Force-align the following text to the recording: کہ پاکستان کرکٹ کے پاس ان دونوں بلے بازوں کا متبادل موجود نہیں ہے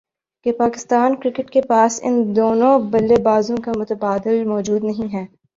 کہ 0.45 0.51
پاکستان 0.51 1.15
کرکٹ 1.15 1.49
کے 1.49 1.61
پاس 1.61 1.99
ان 2.03 2.15
دونوں 2.35 2.77
بلے 2.91 3.21
بازوں 3.23 3.57
کا 3.57 3.71
متبادل 3.77 4.43
موجود 4.45 4.83
نہیں 4.83 5.13
ہے 5.13 5.25